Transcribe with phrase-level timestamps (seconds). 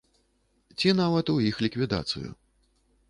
[0.79, 2.29] Ці нават у іх ліквідацыю.